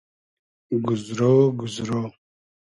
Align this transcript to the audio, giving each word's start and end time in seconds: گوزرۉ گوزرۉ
گوزرۉ 0.85 1.19
گوزرۉ 1.59 1.89